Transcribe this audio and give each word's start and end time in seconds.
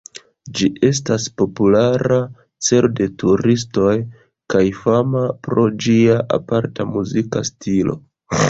Ĝi 0.59 0.67
estas 0.87 1.27
populara 1.41 2.17
celo 2.69 2.91
de 3.01 3.07
turistoj, 3.23 3.93
kaj 4.55 4.65
fama 4.79 5.25
pro 5.49 5.67
ĝia 5.87 6.17
aparta 6.41 6.89
muzika 6.97 7.49
stilo. 7.53 8.01